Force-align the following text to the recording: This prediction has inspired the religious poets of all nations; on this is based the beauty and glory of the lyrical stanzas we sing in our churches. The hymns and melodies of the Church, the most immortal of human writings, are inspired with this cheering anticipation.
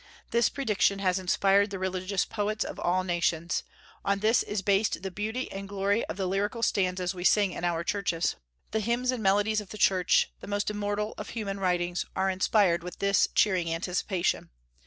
This 0.31 0.49
prediction 0.49 0.97
has 0.97 1.19
inspired 1.19 1.69
the 1.69 1.77
religious 1.77 2.25
poets 2.25 2.65
of 2.65 2.79
all 2.79 3.03
nations; 3.03 3.61
on 4.03 4.17
this 4.17 4.41
is 4.41 4.63
based 4.63 5.03
the 5.03 5.11
beauty 5.11 5.51
and 5.51 5.69
glory 5.69 6.03
of 6.05 6.17
the 6.17 6.25
lyrical 6.25 6.63
stanzas 6.63 7.13
we 7.13 7.23
sing 7.23 7.51
in 7.51 7.63
our 7.63 7.83
churches. 7.83 8.35
The 8.71 8.79
hymns 8.79 9.11
and 9.11 9.21
melodies 9.21 9.61
of 9.61 9.69
the 9.69 9.77
Church, 9.77 10.31
the 10.39 10.47
most 10.47 10.71
immortal 10.71 11.13
of 11.19 11.29
human 11.29 11.59
writings, 11.59 12.03
are 12.15 12.31
inspired 12.31 12.81
with 12.81 12.97
this 12.97 13.27
cheering 13.35 13.71
anticipation. 13.71 14.49